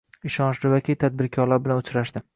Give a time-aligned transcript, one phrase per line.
[0.29, 2.29] Ishonchli vakil tadbirkorlar bilan uchrashdi